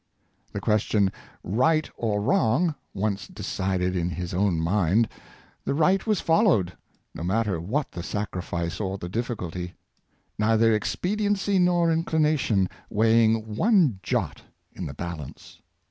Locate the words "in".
3.95-4.09, 14.73-14.87